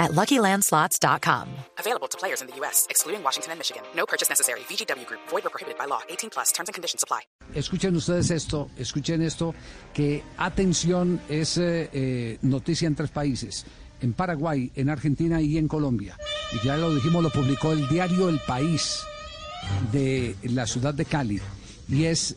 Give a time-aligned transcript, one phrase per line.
[0.00, 1.46] at LuckyLandSlots.com.
[1.78, 3.82] Available to players in the U.S., excluding Washington and Michigan.
[3.94, 4.60] No purchase necessary.
[4.60, 5.20] VGW Group.
[5.28, 6.00] Void or prohibited by law.
[6.08, 6.50] 18 plus.
[6.52, 7.20] Terms and conditions apply.
[7.54, 9.54] Escuchen ustedes esto, escuchen esto,
[9.92, 13.66] que atención es eh, eh, noticia en tres países.
[14.00, 16.16] En Paraguay, en Argentina y en Colombia.
[16.52, 19.02] Y ya lo dijimos, lo publicó el diario El País
[19.92, 21.40] de la ciudad de Cali.
[21.88, 22.36] Y es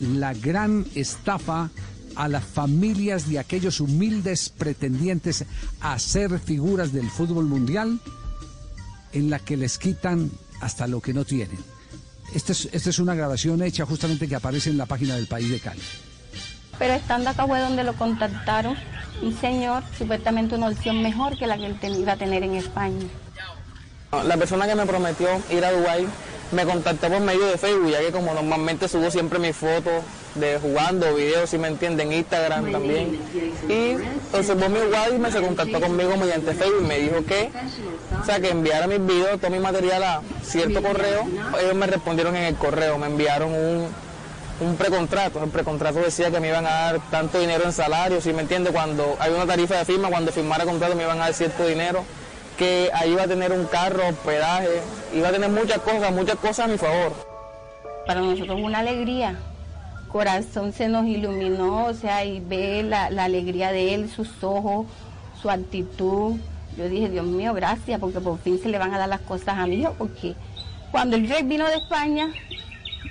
[0.00, 1.70] la gran estafa
[2.16, 5.44] a las familias de aquellos humildes pretendientes
[5.80, 7.98] a ser figuras del fútbol mundial
[9.12, 10.30] en la que les quitan
[10.60, 11.58] hasta lo que no tienen.
[12.34, 15.50] Esta es, esta es una grabación hecha justamente que aparece en la página del país
[15.50, 15.82] de Cali.
[16.78, 18.76] Pero estando acá fue donde lo contactaron
[19.20, 23.06] un señor, supuestamente una opción mejor que la que él iba a tener en España.
[24.26, 26.06] La persona que me prometió ir a Dubái
[26.52, 30.58] me contactó por medio de Facebook, ya que como normalmente subo siempre mis fotos de
[30.58, 33.18] jugando, videos, si me entienden, Instagram también.
[33.68, 33.96] Y
[34.36, 37.50] observó mi WhatsApp y me se contactó conmigo mediante Facebook y me dijo que,
[38.20, 41.26] o sea, que enviara mis videos, todo mi material a cierto correo.
[41.60, 43.88] Ellos me respondieron en el correo, me enviaron un,
[44.60, 45.42] un precontrato.
[45.42, 48.70] El precontrato decía que me iban a dar tanto dinero en salario, si me entiende,
[48.70, 52.04] cuando hay una tarifa de firma, cuando firmara contrato me iban a dar cierto dinero,
[52.56, 54.82] que ahí iba a tener un carro, hospedaje,
[55.14, 57.12] iba a tener muchas cosas, muchas cosas a mi favor.
[58.06, 59.36] Para nosotros una alegría.
[60.08, 64.86] Corazón se nos iluminó, o sea, y ve la, alegría de él, sus ojos,
[65.40, 66.36] su actitud.
[66.76, 69.58] Yo dije, Dios mío, gracias, porque por fin se le van a dar las cosas
[69.58, 70.34] a mi hijo, porque
[70.90, 72.28] cuando el rey vino de España,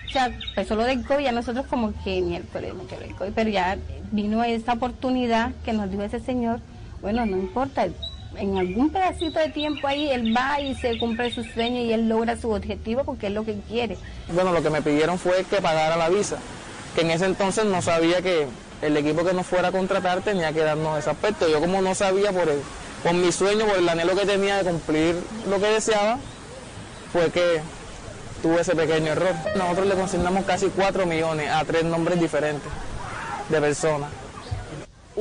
[0.08, 3.32] o sea, empezó lo del COVID, ya nosotros como que miércoles me quedó el COVID,
[3.34, 3.78] pero ya
[4.12, 6.60] vino esa oportunidad que nos dio ese señor.
[7.02, 7.88] Bueno, no importa,
[8.38, 12.08] en algún pedacito de tiempo ahí él va y se cumple su sueño y él
[12.08, 13.98] logra su objetivo porque es lo que quiere.
[14.34, 16.38] Bueno, lo que me pidieron fue que pagara la visa,
[16.96, 18.48] que en ese entonces no sabía que
[18.82, 21.48] el equipo que nos fuera a contratar tenía que darnos ese aspecto.
[21.48, 22.62] Yo como no sabía por, el,
[23.04, 25.16] por mi sueño, por el anhelo que tenía de cumplir
[25.50, 26.18] lo que deseaba,
[27.12, 27.62] fue que
[28.42, 29.34] tuve ese pequeño error.
[29.56, 32.72] Nosotros le consignamos casi 4 millones a tres nombres diferentes
[33.50, 34.10] de personas.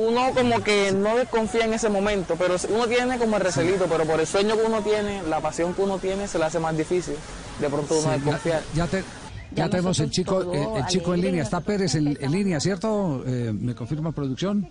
[0.09, 4.05] Uno como que no desconfía en ese momento, pero uno tiene como el recelito, pero
[4.05, 6.75] por el sueño que uno tiene, la pasión que uno tiene, se le hace más
[6.75, 7.15] difícil
[7.59, 8.61] de pronto uno Sí, desconfiar.
[8.73, 11.43] ya, ya te- ya Ya tenemos el chico, eh, el chico en línea.
[11.43, 13.21] Está Pérez en, línea, ¿cierto?
[13.27, 14.67] Eh, ¿Me confirma producción?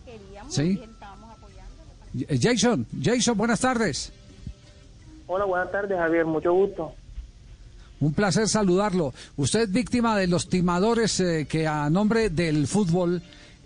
[0.49, 0.81] Sí.
[2.19, 4.11] Eh, Jason, Jason, buenas tardes.
[5.27, 6.93] Hola, buenas tardes, Javier, mucho gusto.
[8.01, 9.13] Un placer saludarlo.
[9.37, 13.23] Usted es víctima de los timadores eh, que a nombre del fútbol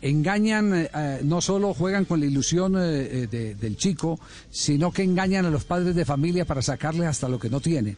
[0.09, 4.21] engañan, eh, eh, no solo juegan con la ilusión eh, de- del chico,
[4.51, 7.97] sino que engañan a los padres de familia para sacarles hasta lo que no tienen.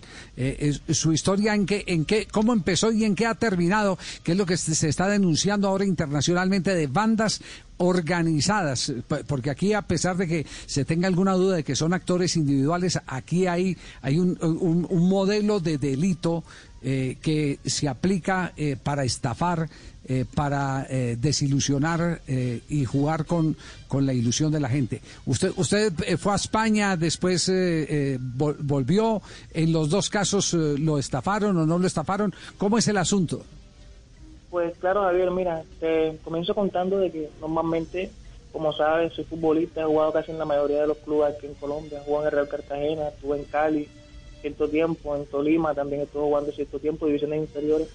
[0.91, 4.39] Su historia en qué, en qué, cómo empezó y en qué ha terminado, qué es
[4.39, 7.41] lo que se está denunciando ahora internacionalmente de bandas
[7.79, 8.93] organizadas,
[9.27, 12.99] porque aquí a pesar de que se tenga alguna duda de que son actores individuales,
[13.07, 16.45] aquí hay, hay un, un- modelo de delito
[16.83, 18.53] que se aplica
[18.85, 19.69] para estafar,
[20.09, 23.57] eh, para eh, desilusionar eh, y jugar con,
[23.89, 25.01] con la ilusión de la gente.
[25.27, 27.55] Usted, usted eh, fue a España, después eh,
[27.89, 29.23] eh, vol- volvió,
[29.53, 32.35] en los dos casos lo estafaron o no lo estafaron.
[32.59, 33.43] ¿Cómo es el asunto?
[34.51, 35.63] Pues claro, Javier, mira,
[36.25, 38.11] comienzo contando de que normalmente,
[38.53, 41.55] como sabes, soy futbolista, he jugado casi en la mayoría de los clubes aquí en
[41.55, 43.89] Colombia, jugué en el Real Cartagena, estuve en Cali
[44.41, 47.89] cierto tiempo, en Tolima también estuve jugando cierto tiempo, divisiones inferiores,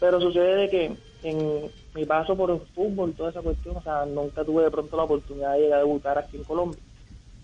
[0.00, 0.92] pero sucede de que
[1.22, 4.96] en mi paso por el fútbol, toda esa cuestión, o sea, nunca tuve de pronto
[4.96, 6.80] la oportunidad de llegar a debutar aquí en Colombia.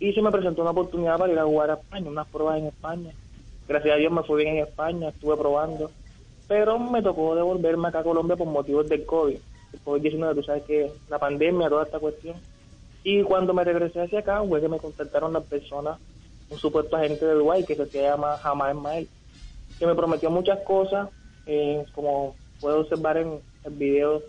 [0.01, 2.67] Y se me presentó una oportunidad para ir a jugar a España, unas pruebas en
[2.67, 3.13] España.
[3.67, 5.91] Gracias a Dios me fue bien en España, estuve probando
[6.49, 9.37] pero me tocó devolverme acá a Colombia por motivos del COVID.
[9.73, 12.37] El COVID-19, tú sabes que la pandemia, toda esta cuestión.
[13.03, 15.99] Y cuando me regresé hacia acá, fue que me contactaron las personas,
[16.51, 19.09] un supuesto agente de Dubái que se llama Jamás Ismael,
[19.79, 21.09] que me prometió muchas cosas,
[21.47, 24.23] eh, como puedo observar en el video,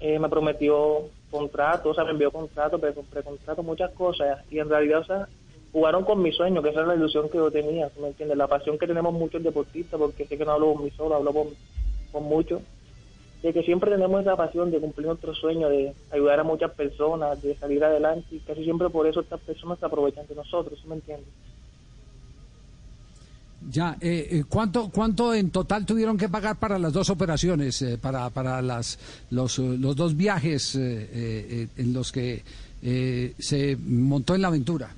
[0.00, 4.68] eh, me prometió contrato, o sea, me envió contrato, pre- precontrato, muchas cosas, y en
[4.68, 5.28] realidad, o sea,
[5.72, 8.36] jugaron con mi sueño, que esa es la ilusión que yo tenía, ¿tú me entiendes?
[8.36, 11.32] La pasión que tenemos muchos deportistas, porque sé que no hablo por mí solo, hablo
[11.32, 11.56] con,
[12.12, 12.62] con muchos,
[13.42, 17.40] de que siempre tenemos esa pasión de cumplir nuestro sueño, de ayudar a muchas personas,
[17.42, 20.88] de salir adelante, y casi siempre por eso estas personas se aprovechan de nosotros, ¿sí
[20.88, 21.32] me entiendes?
[23.68, 27.98] Ya, eh, eh, ¿cuánto, ¿cuánto en total tuvieron que pagar para las dos operaciones, eh,
[27.98, 28.98] para, para las,
[29.30, 32.42] los, los dos viajes en los que
[33.38, 34.90] se montó en la aventura?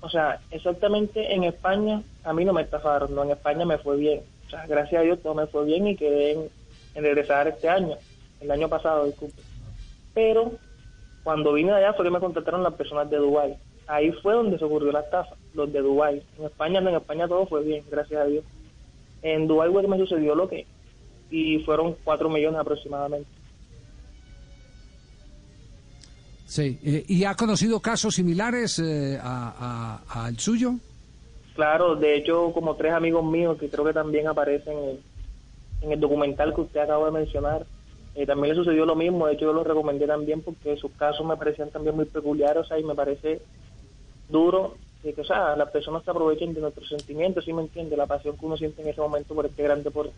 [0.00, 3.96] O sea, exactamente en España a mí no me estafaron, no, en España me fue
[3.96, 4.20] bien.
[4.46, 6.48] O sea, gracias a Dios todo me fue bien y quedé en,
[6.94, 7.96] regresar este año,
[8.40, 9.42] el año pasado, disculpe.
[10.14, 10.52] Pero
[11.24, 13.56] cuando vine de allá fue que me contactaron las personas de Dubái
[13.88, 16.22] ahí fue donde se ocurrió la estafa, los de Dubái.
[16.38, 18.44] En España en España todo fue bien, gracias a Dios.
[19.22, 20.66] En fue que me sucedió lo que,
[21.30, 23.28] y fueron cuatro millones aproximadamente.
[26.46, 30.74] Sí, eh, ¿y ha conocido casos similares eh, al suyo?
[31.54, 35.00] Claro, de hecho, como tres amigos míos que creo que también aparecen
[35.82, 37.66] en, el documental que usted acaba de mencionar,
[38.14, 39.26] eh, también le sucedió lo mismo.
[39.26, 42.64] De hecho, yo lo recomendé también porque sus casos me parecían también muy peculiares, o
[42.64, 43.42] sea, y me parece
[44.28, 47.96] duro de que, o sea, las personas se aprovechen de nuestros sentimientos, ¿sí me entiende?
[47.96, 50.12] La pasión que uno siente en ese momento por este gran deporte.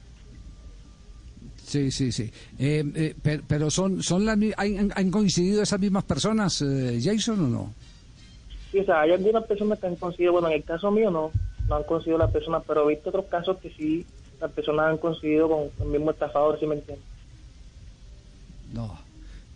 [1.70, 2.32] Sí, sí, sí.
[2.58, 7.48] Eh, eh, pero son, son las, ¿han, ¿han, coincidido esas mismas personas, eh, Jason, o
[7.48, 7.74] no?
[8.72, 11.30] Sí, o sea, hay algunas personas que han coincidido, bueno, en el caso mío no,
[11.68, 14.04] no han coincidido las personas, pero he visto otros casos que sí,
[14.40, 17.04] las personas han coincidido con el mismo estafador, ¿sí me entiende?
[18.72, 18.98] No,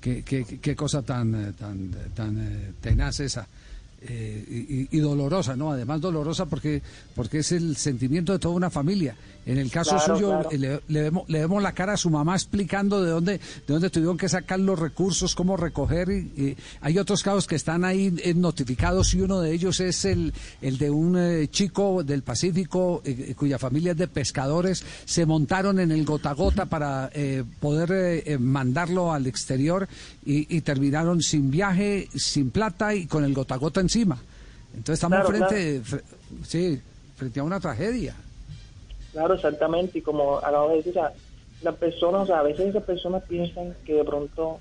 [0.00, 3.48] qué, qué, qué cosa tan, tan, tan tenaz esa.
[4.06, 5.70] Eh, y, dolorosa, ¿no?
[5.70, 6.82] Además dolorosa porque,
[7.14, 9.16] porque es el sentimiento de toda una familia.
[9.46, 13.10] En el caso suyo, Le, vemos, le, vemos, la cara a su mamá explicando de
[13.10, 16.10] dónde, de dónde tuvieron que sacar los recursos, cómo recoger.
[16.10, 20.34] Y, hay otros casos que están ahí eh, notificados y uno de ellos es el,
[20.60, 23.02] el de un eh, chico del Pacífico
[23.36, 24.84] cuya familia es de pescadores.
[25.06, 27.10] Se montaron en el gota gota para
[27.60, 29.88] poder mandarlo al exterior
[30.26, 35.82] y, terminaron sin viaje, sin plata y con el gota gota en entonces estamos frente,
[36.44, 36.80] sí,
[37.16, 38.14] frente a una tragedia.
[39.12, 39.98] Claro, exactamente.
[39.98, 40.94] Y como acabo de decir,
[41.62, 44.58] las personas, o sea, a veces esas personas piensan que de pronto,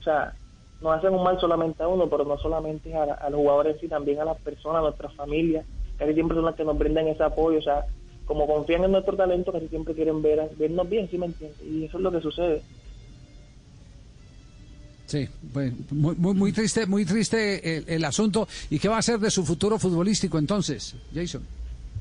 [0.00, 0.34] o sea,
[0.80, 3.90] no hacen un mal solamente a uno, pero no solamente a, a los jugadores, sino
[3.90, 5.66] también a las personas, a nuestras familias.
[5.98, 7.84] Casi siempre son las que nos brindan ese apoyo, o sea,
[8.24, 11.60] como confían en nuestro talento, casi siempre quieren ver, vernos bien, ¿sí me entiendes?
[11.62, 12.62] Y eso es lo que sucede.
[15.10, 15.28] Sí,
[15.90, 18.46] muy, muy, muy triste, muy triste el, asunto.
[18.70, 21.42] ¿Y qué va a ser de su futuro futbolístico entonces, Jason?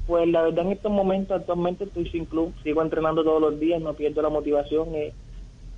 [0.06, 3.82] Pues la verdad en estos momentos actualmente estoy sin club, sigo entrenando todos los días,
[3.82, 4.94] no pierdo la motivación.
[4.94, 5.12] Eh,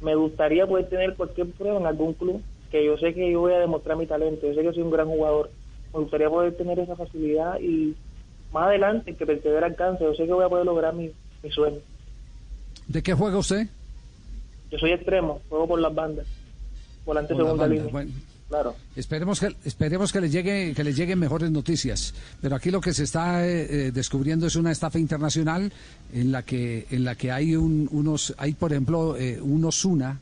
[0.01, 3.53] me gustaría poder tener cualquier prueba en algún club, que yo sé que yo voy
[3.53, 5.51] a demostrar mi talento, yo sé que soy un gran jugador.
[5.93, 7.95] Me gustaría poder tener esa facilidad y
[8.51, 11.11] más adelante, que persevera alcance, yo sé que voy a poder lograr mi,
[11.43, 11.79] mi sueño.
[12.87, 13.67] ¿De qué juega usted?
[14.69, 16.27] Yo soy extremo, juego por las bandas
[17.05, 18.05] volante segunda línea.
[18.51, 18.75] Claro.
[18.97, 22.13] Esperemos que esperemos que les llegue que les lleguen mejores noticias.
[22.41, 25.71] Pero aquí lo que se está eh, eh, descubriendo es una estafa internacional
[26.11, 30.19] en la que en la que hay unos hay por ejemplo eh, unos Zuna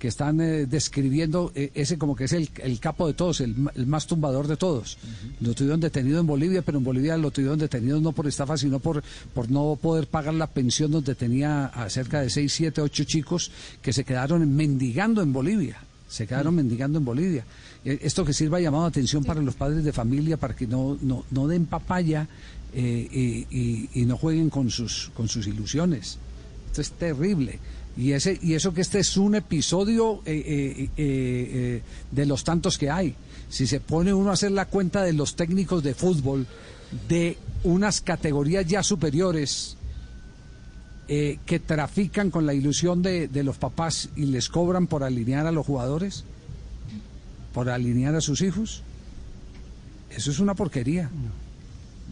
[0.00, 4.46] que están describiendo ese como que es el, el capo de todos, el, más tumbador
[4.46, 4.96] de todos.
[5.40, 8.78] Lo tuvieron detenido en Bolivia, pero en Bolivia lo tuvieron detenido no por estafa, sino
[8.78, 9.02] por,
[9.34, 13.50] por no poder pagar la pensión donde tenía a cerca de 6, 7, 8 chicos
[13.82, 15.78] que se quedaron mendigando en Bolivia
[16.08, 17.44] se quedaron mendigando en Bolivia.
[17.84, 21.24] Eh, esto que sirva llamado atención para los padres de familia, para que no, no,
[21.30, 22.26] no den papaya
[22.72, 23.46] eh,
[23.94, 26.18] y, no jueguen con sus, con sus ilusiones.
[26.68, 27.58] Esto es terrible.
[27.96, 33.14] Y, ese, y eso que este es un episodio eh, de los tantos que hay.
[33.50, 36.46] Si se pone uno a hacer la cuenta de los técnicos de fútbol
[37.08, 39.77] de unas categorías ya superiores,
[41.10, 45.52] eh, que trafican con la ilusión de, los papás y les cobran por alinear a
[45.52, 46.24] los jugadores,
[47.54, 48.82] por alinear a sus hijos.
[50.10, 51.08] Eso es una porquería.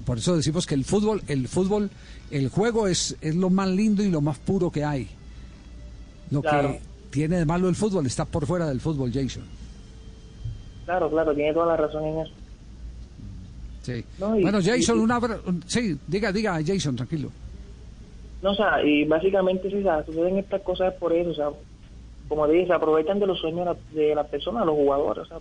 [0.06, 1.90] Por eso decimos que el fútbol, el fútbol,
[2.30, 5.08] el juego es, es lo más lindo y lo más puro que hay.
[6.30, 9.44] Lo que tiene de malo el fútbol está por fuera del fútbol, Jason.
[10.86, 12.32] Claro, claro, tiene toda la razón en eso.
[13.82, 14.04] Sí.
[14.18, 15.20] bueno, Jason, una...
[15.66, 17.30] Sí, diga, diga, Jason, tranquilo.
[18.46, 21.50] No, o sea, y básicamente si o suceden estas cosas por eso, o sea,
[22.28, 25.38] como dije, se aprovechan de los sueños de las personas, los jugadores, o sea,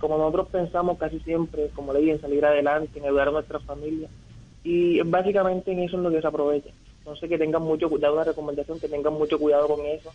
[0.00, 3.60] como nosotros pensamos casi siempre, como le dije, en salir adelante, en ayudar a nuestra
[3.60, 4.08] familia,
[4.64, 6.70] y básicamente en eso es lo que se aprovecha.
[7.00, 10.10] Entonces que tengan mucho cuidado, una recomendación, que tengan mucho cuidado con eso,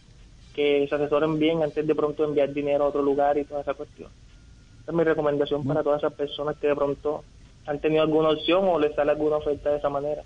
[0.56, 3.76] que se asesoren bien antes de pronto enviar dinero a otro lugar y toda esa
[3.76, 4.10] cuestión.
[4.82, 7.24] Esa es mi recomendación para todas esas personas que de pronto
[7.68, 10.24] han tenido alguna opción o les sale alguna oferta de esa manera.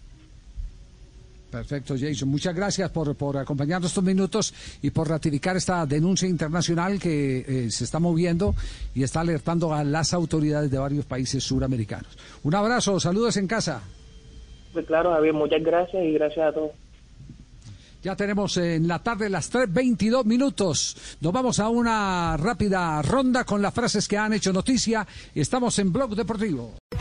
[1.56, 2.28] Perfecto, Jason.
[2.28, 7.72] Muchas gracias por, por acompañarnos estos minutos y por ratificar esta denuncia internacional que eh,
[7.72, 8.54] se está moviendo
[8.94, 12.18] y está alertando a las autoridades de varios países suramericanos.
[12.44, 13.82] Un abrazo, saludos en casa.
[14.74, 16.72] Pues claro, Javier, muchas gracias y gracias a todos.
[18.04, 21.18] Ya tenemos en la tarde las 3.22 minutos.
[21.22, 25.08] Nos vamos a una rápida ronda con las frases que han hecho noticia.
[25.34, 26.74] Estamos en Blog Deportivo.